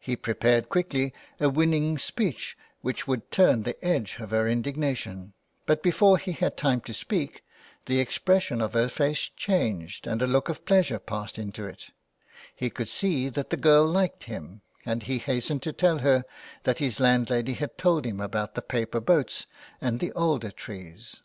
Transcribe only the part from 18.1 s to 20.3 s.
about the paper boats and the